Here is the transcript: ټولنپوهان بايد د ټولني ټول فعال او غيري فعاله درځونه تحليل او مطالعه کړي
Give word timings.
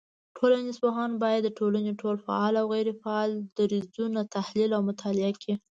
ټولنپوهان 0.37 1.11
بايد 1.21 1.41
د 1.45 1.49
ټولني 1.59 1.93
ټول 2.01 2.15
فعال 2.25 2.53
او 2.61 2.65
غيري 2.73 2.93
فعاله 3.01 3.35
درځونه 3.57 4.19
تحليل 4.35 4.69
او 4.73 4.81
مطالعه 4.89 5.31
کړي 5.41 5.55